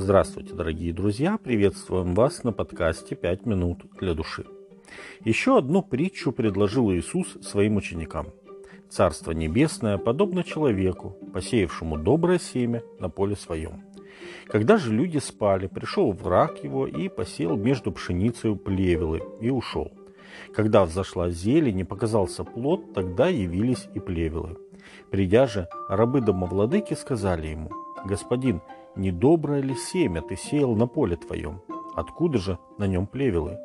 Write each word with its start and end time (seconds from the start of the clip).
Здравствуйте, 0.00 0.54
дорогие 0.54 0.92
друзья! 0.92 1.40
Приветствуем 1.42 2.14
вас 2.14 2.44
на 2.44 2.52
подкасте 2.52 3.16
«Пять 3.16 3.46
минут 3.46 3.80
для 3.98 4.14
души». 4.14 4.46
Еще 5.24 5.58
одну 5.58 5.82
притчу 5.82 6.30
предложил 6.30 6.92
Иисус 6.92 7.36
своим 7.42 7.78
ученикам. 7.78 8.28
Царство 8.88 9.32
небесное 9.32 9.98
подобно 9.98 10.44
человеку, 10.44 11.16
посеявшему 11.34 11.98
доброе 11.98 12.38
семя 12.38 12.84
на 13.00 13.10
поле 13.10 13.34
своем. 13.34 13.82
Когда 14.46 14.76
же 14.76 14.94
люди 14.94 15.18
спали, 15.18 15.66
пришел 15.66 16.12
враг 16.12 16.62
его 16.62 16.86
и 16.86 17.08
посеял 17.08 17.56
между 17.56 17.90
пшеницей 17.90 18.54
плевелы 18.54 19.20
и 19.40 19.50
ушел. 19.50 19.90
Когда 20.54 20.84
взошла 20.84 21.28
зелень 21.30 21.80
и 21.80 21.84
показался 21.84 22.44
плод, 22.44 22.92
тогда 22.94 23.26
явились 23.26 23.88
и 23.94 23.98
плевелы. 23.98 24.58
Придя 25.10 25.48
же, 25.48 25.66
рабы 25.88 26.20
домовладыки 26.20 26.94
сказали 26.94 27.48
ему, 27.48 27.72
«Господин, 28.04 28.62
недоброе 28.96 29.60
ли 29.60 29.74
семя 29.74 30.22
ты 30.22 30.36
сеял 30.36 30.74
на 30.74 30.86
поле 30.86 31.16
твоем? 31.16 31.60
Откуда 31.94 32.38
же 32.38 32.58
на 32.78 32.86
нем 32.86 33.06
плевелы?» 33.06 33.58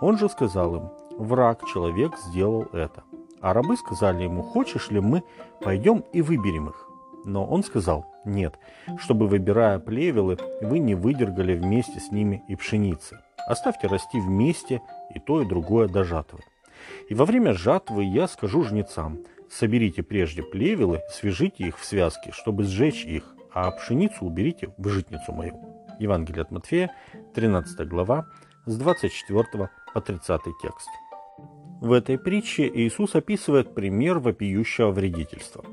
Он 0.00 0.18
же 0.18 0.28
сказал 0.28 0.76
им, 0.76 0.90
«Враг, 1.18 1.64
человек, 1.66 2.16
сделал 2.16 2.66
это». 2.72 3.02
А 3.40 3.54
рабы 3.54 3.76
сказали 3.76 4.24
ему, 4.24 4.42
«Хочешь 4.42 4.90
ли 4.90 5.00
мы 5.00 5.22
пойдем 5.60 6.04
и 6.12 6.22
выберем 6.22 6.68
их?» 6.68 6.88
Но 7.24 7.44
он 7.44 7.62
сказал, 7.62 8.06
«Нет, 8.24 8.58
чтобы, 8.98 9.26
выбирая 9.26 9.78
плевелы, 9.78 10.38
вы 10.62 10.78
не 10.78 10.94
выдергали 10.94 11.54
вместе 11.54 12.00
с 12.00 12.10
ними 12.10 12.42
и 12.48 12.56
пшеницы. 12.56 13.20
Оставьте 13.46 13.88
расти 13.88 14.20
вместе 14.20 14.82
и 15.14 15.18
то, 15.18 15.42
и 15.42 15.46
другое 15.46 15.88
до 15.88 16.04
жатвы. 16.04 16.40
И 17.08 17.14
во 17.14 17.24
время 17.24 17.52
жатвы 17.52 18.04
я 18.04 18.28
скажу 18.28 18.62
жнецам, 18.62 19.18
соберите 19.50 20.02
прежде 20.02 20.42
плевелы, 20.42 21.00
свяжите 21.10 21.64
их 21.64 21.78
в 21.78 21.84
связки, 21.84 22.30
чтобы 22.32 22.64
сжечь 22.64 23.04
их, 23.04 23.34
а 23.52 23.70
пшеницу 23.70 24.24
уберите 24.24 24.72
в 24.78 24.88
житницу 24.88 25.32
мою. 25.32 25.54
Евангелие 25.98 26.42
от 26.42 26.50
Матфея, 26.50 26.90
13 27.34 27.88
глава, 27.88 28.26
с 28.66 28.76
24 28.76 29.70
по 29.94 30.00
30 30.00 30.40
текст. 30.62 30.88
В 31.80 31.92
этой 31.92 32.18
притче 32.18 32.68
Иисус 32.68 33.14
описывает 33.14 33.74
пример 33.74 34.18
вопиющего 34.18 34.90
вредительства. 34.90 35.64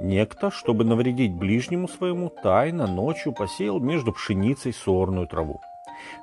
Некто, 0.00 0.50
чтобы 0.50 0.84
навредить 0.84 1.32
ближнему 1.32 1.86
своему, 1.86 2.28
тайно 2.28 2.88
ночью 2.88 3.32
посеял 3.32 3.78
между 3.78 4.12
пшеницей 4.12 4.72
сорную 4.72 5.28
траву. 5.28 5.60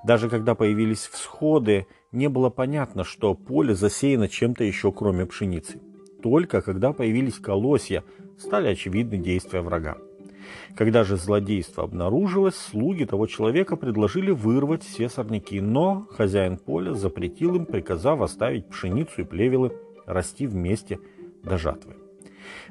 Даже 0.03 0.29
когда 0.29 0.53
появились 0.53 1.07
всходы, 1.07 1.87
не 2.11 2.27
было 2.27 2.49
понятно, 2.49 3.05
что 3.05 3.33
поле 3.33 3.73
засеяно 3.73 4.27
чем-то 4.27 4.65
еще, 4.65 4.91
кроме 4.91 5.25
пшеницы. 5.25 5.79
Только 6.21 6.61
когда 6.61 6.91
появились 6.91 7.39
колосья, 7.39 8.03
стали 8.37 8.67
очевидны 8.67 9.17
действия 9.17 9.61
врага. 9.61 9.97
Когда 10.75 11.03
же 11.03 11.17
злодейство 11.17 11.83
обнаружилось, 11.83 12.55
слуги 12.55 13.05
того 13.05 13.27
человека 13.27 13.75
предложили 13.75 14.31
вырвать 14.31 14.83
все 14.83 15.09
сорняки, 15.09 15.59
но 15.59 16.07
хозяин 16.11 16.57
поля 16.57 16.93
запретил 16.93 17.55
им, 17.55 17.65
приказав 17.65 18.21
оставить 18.21 18.69
пшеницу 18.69 19.21
и 19.21 19.23
плевелы 19.23 19.71
расти 20.05 20.47
вместе 20.47 20.99
до 21.43 21.57
жатвы. 21.57 21.95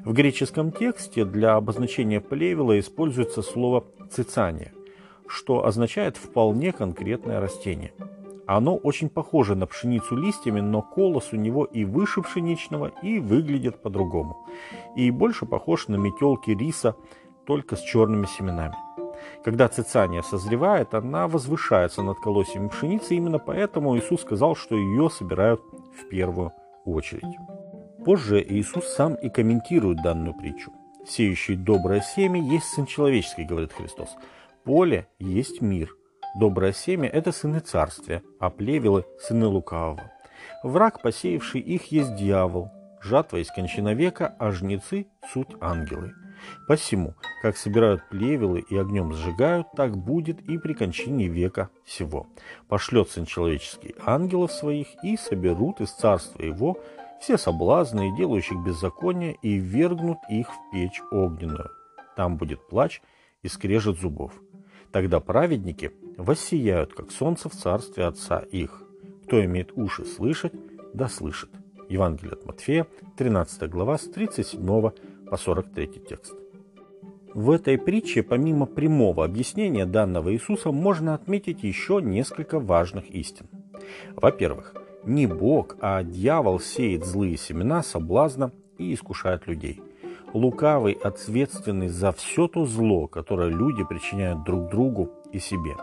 В 0.03 0.13
греческом 0.13 0.71
тексте 0.71 1.25
для 1.25 1.55
обозначения 1.55 2.19
плевела 2.19 2.79
используется 2.79 3.41
слово 3.41 3.85
«цицание», 4.09 4.73
что 5.27 5.65
означает 5.65 6.17
вполне 6.17 6.71
конкретное 6.73 7.39
растение. 7.39 7.93
Оно 8.47 8.75
очень 8.75 9.09
похоже 9.09 9.55
на 9.55 9.65
пшеницу 9.65 10.15
листьями, 10.15 10.59
но 10.59 10.81
колос 10.81 11.29
у 11.31 11.37
него 11.37 11.63
и 11.63 11.85
выше 11.85 12.21
пшеничного, 12.21 12.91
и 13.01 13.19
выглядит 13.19 13.81
по-другому. 13.81 14.45
И 14.95 15.09
больше 15.09 15.45
похож 15.45 15.87
на 15.87 15.95
метелки 15.95 16.51
риса, 16.51 16.95
только 17.51 17.75
с 17.75 17.81
черными 17.81 18.27
семенами. 18.27 18.75
Когда 19.43 19.67
цицания 19.67 20.21
созревает, 20.21 20.93
она 20.93 21.27
возвышается 21.27 22.01
над 22.01 22.17
колосьями 22.21 22.69
пшеницы, 22.69 23.15
именно 23.15 23.39
поэтому 23.39 23.97
Иисус 23.97 24.21
сказал, 24.21 24.55
что 24.55 24.77
ее 24.77 25.09
собирают 25.09 25.59
в 25.99 26.07
первую 26.07 26.53
очередь. 26.85 27.35
Позже 28.05 28.41
Иисус 28.41 28.85
сам 28.93 29.15
и 29.15 29.27
комментирует 29.27 30.01
данную 30.01 30.33
притчу. 30.33 30.71
«Сеющий 31.05 31.57
доброе 31.57 31.99
семя 31.99 32.41
есть 32.41 32.67
Сын 32.67 32.85
Человеческий»,— 32.85 33.43
говорит 33.49 33.73
Христос. 33.73 34.15
«Поле 34.63 35.09
есть 35.19 35.59
мир. 35.59 35.93
Доброе 36.39 36.71
семя– 36.71 37.09
это 37.13 37.33
сыны 37.33 37.59
царствия, 37.59 38.23
а 38.39 38.49
плевелы– 38.49 39.03
сыны 39.19 39.47
лукавого. 39.47 40.09
Враг, 40.63 41.01
посеявший 41.01 41.59
их, 41.59 41.91
есть 41.91 42.15
дьявол. 42.15 42.71
Жатва 43.03 43.37
из 43.37 43.49
кончина 43.49 43.93
века, 43.93 44.35
а 44.39 44.51
жнецы– 44.51 45.07
суть 45.33 45.55
ангелы. 45.59 46.13
Посему, 46.67 47.15
как 47.41 47.57
собирают 47.57 48.07
плевелы 48.09 48.63
и 48.67 48.77
огнем 48.77 49.13
сжигают, 49.13 49.67
так 49.75 49.97
будет 49.97 50.41
и 50.41 50.57
при 50.57 50.73
кончине 50.73 51.27
века 51.27 51.69
всего. 51.83 52.27
Пошлет 52.67 53.09
Сын 53.09 53.25
Человеческий 53.25 53.95
ангелов 54.05 54.51
своих 54.51 54.87
и 55.03 55.17
соберут 55.17 55.81
из 55.81 55.91
царства 55.91 56.41
его 56.41 56.77
все 57.19 57.37
соблазны, 57.37 58.15
делающих 58.17 58.57
беззаконие, 58.65 59.37
и 59.43 59.55
вергнут 59.57 60.17
их 60.29 60.47
в 60.49 60.71
печь 60.71 61.01
огненную. 61.11 61.69
Там 62.15 62.37
будет 62.37 62.67
плач 62.67 63.01
и 63.43 63.47
скрежет 63.47 63.99
зубов. 63.99 64.33
Тогда 64.91 65.19
праведники 65.19 65.91
воссияют, 66.17 66.93
как 66.93 67.11
солнце 67.11 67.47
в 67.47 67.53
царстве 67.53 68.05
Отца 68.05 68.39
их. 68.39 68.83
Кто 69.25 69.43
имеет 69.45 69.71
уши 69.77 70.03
слышать, 70.03 70.53
да 70.93 71.07
слышит. 71.07 71.49
Евангелие 71.91 72.33
от 72.33 72.45
Матфея, 72.45 72.87
13 73.17 73.69
глава, 73.69 73.97
с 73.97 74.03
37 74.03 74.91
по 75.29 75.37
43 75.37 75.87
текст. 76.07 76.33
В 77.33 77.51
этой 77.51 77.77
притче, 77.77 78.23
помимо 78.23 78.65
прямого 78.65 79.25
объяснения 79.25 79.85
данного 79.85 80.33
Иисуса, 80.33 80.71
можно 80.71 81.13
отметить 81.13 81.63
еще 81.63 82.01
несколько 82.01 82.59
важных 82.59 83.09
истин. 83.09 83.47
Во-первых, 84.15 84.73
не 85.03 85.27
Бог, 85.27 85.75
а 85.81 86.03
дьявол 86.03 86.59
сеет 86.61 87.05
злые 87.05 87.35
семена 87.35 87.83
соблазна 87.83 88.51
и 88.77 88.93
искушает 88.93 89.47
людей. 89.47 89.81
Лукавый 90.33 90.93
ответственный 90.93 91.89
за 91.89 92.13
все 92.13 92.47
то 92.47 92.65
зло, 92.65 93.07
которое 93.07 93.49
люди 93.49 93.83
причиняют 93.83 94.43
друг 94.45 94.69
другу 94.69 95.09
и 95.33 95.39
себе. 95.39 95.75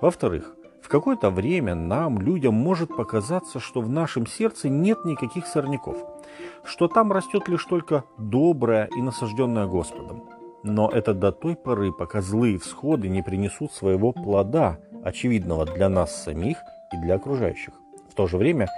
Во-вторых, 0.00 0.56
какое-то 0.90 1.30
время 1.30 1.74
нам, 1.74 2.20
людям, 2.20 2.54
может 2.54 2.94
показаться, 2.94 3.60
что 3.60 3.80
в 3.80 3.88
нашем 3.88 4.26
сердце 4.26 4.68
нет 4.68 5.04
никаких 5.04 5.46
сорняков– 5.46 5.96
что 6.64 6.88
там 6.88 7.12
растет 7.12 7.48
лишь 7.48 7.64
только 7.64 8.04
доброе 8.18 8.88
и 8.96 9.02
насажденное 9.02 9.66
Господом. 9.66 10.28
Но 10.62 10.90
это 10.90 11.14
до 11.14 11.32
той 11.32 11.56
поры, 11.56 11.92
пока 11.92 12.20
злые 12.20 12.58
всходы 12.58 13.08
не 13.08 13.22
принесут 13.22 13.72
своего 13.72 14.12
плода, 14.12 14.78
очевидного 15.04 15.64
для 15.64 15.88
нас 15.88 16.22
самих 16.24 16.58
и 16.92 16.98
для 16.98 17.14
окружающих. 17.14 17.72
В 18.10 18.14
то 18.14 18.26
же 18.26 18.36
время 18.36 18.68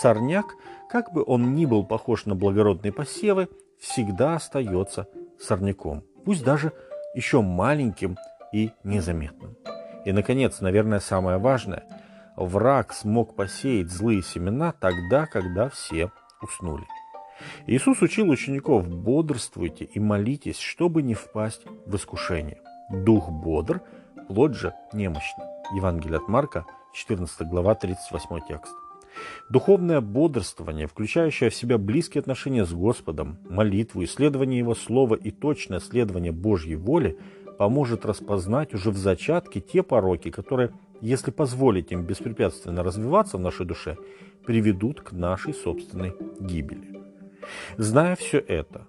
сорняк, 0.00 0.46
как 0.88 1.12
бы 1.12 1.24
он 1.26 1.54
ни 1.54 1.66
был 1.66 1.84
похож 1.84 2.26
на 2.26 2.36
благородные 2.36 2.92
посевы, 2.92 3.48
всегда 3.80 4.36
остается 4.36 5.08
сорняком, 5.40 6.04
пусть 6.24 6.44
даже 6.44 6.72
еще 7.14 7.40
маленьким 7.40 8.16
и 8.52 8.70
незаметным. 8.84 9.56
И, 10.04 10.12
наконец, 10.12 10.60
наверное, 10.60 11.00
самое 11.00 11.38
важное, 11.38 11.84
враг 12.36 12.92
смог 12.92 13.36
посеять 13.36 13.90
злые 13.90 14.22
семена 14.22 14.72
тогда, 14.72 15.26
когда 15.26 15.68
все 15.68 16.10
уснули. 16.42 16.84
Иисус 17.66 18.02
учил 18.02 18.28
учеников 18.28 18.88
«бодрствуйте 18.88 19.84
и 19.84 19.98
молитесь, 19.98 20.58
чтобы 20.58 21.02
не 21.02 21.14
впасть 21.14 21.64
в 21.86 21.96
искушение». 21.96 22.60
Дух 22.90 23.30
бодр, 23.30 23.80
плоть 24.28 24.54
же 24.54 24.74
немощна. 24.92 25.44
Евангелие 25.74 26.18
от 26.18 26.28
Марка, 26.28 26.66
14 26.92 27.48
глава, 27.48 27.74
38 27.74 28.40
текст. 28.46 28.74
Духовное 29.48 30.00
бодрствование, 30.00 30.86
включающее 30.86 31.50
в 31.50 31.54
себя 31.54 31.78
близкие 31.78 32.20
отношения 32.20 32.64
с 32.64 32.72
Господом, 32.72 33.38
молитву, 33.48 34.04
исследование 34.04 34.58
Его 34.58 34.74
Слова 34.74 35.14
и 35.14 35.30
точное 35.30 35.80
следование 35.80 36.32
Божьей 36.32 36.76
воле, 36.76 37.16
поможет 37.58 38.04
распознать 38.04 38.74
уже 38.74 38.90
в 38.90 38.96
зачатке 38.96 39.60
те 39.60 39.82
пороки, 39.82 40.30
которые, 40.30 40.72
если 41.00 41.30
позволить 41.30 41.92
им 41.92 42.02
беспрепятственно 42.02 42.82
развиваться 42.82 43.36
в 43.36 43.40
нашей 43.40 43.66
душе, 43.66 43.96
приведут 44.44 45.00
к 45.00 45.12
нашей 45.12 45.54
собственной 45.54 46.14
гибели. 46.40 47.00
Зная 47.76 48.16
все 48.16 48.38
это, 48.38 48.86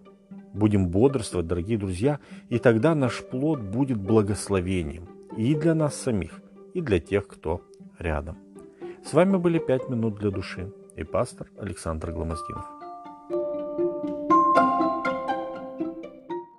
будем 0.54 0.88
бодрствовать, 0.88 1.48
дорогие 1.48 1.78
друзья, 1.78 2.20
и 2.50 2.60
тогда 2.60 2.96
наш 2.96 3.24
плод 3.24 3.62
будет 3.62 3.98
благословением 3.98 5.08
и 5.38 5.56
для 5.56 5.76
нас 5.76 5.96
самих, 5.96 6.42
и 6.74 6.82
для 6.82 7.00
тех, 7.00 7.28
кто 7.28 7.62
рядом. 8.00 8.38
С 9.06 9.14
вами 9.14 9.38
были 9.38 9.60
«Пять 9.60 9.90
минут 9.90 10.16
для 10.16 10.32
души» 10.32 10.72
и 10.96 11.04
пастор 11.04 11.48
Александр 11.60 12.12
Гломоздинов. 12.12 12.75